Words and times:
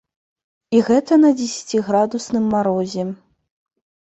І 0.77 0.79
гэта 0.87 1.13
на 1.25 1.29
дзесяціградусным 1.41 2.45
марозе. 2.55 3.03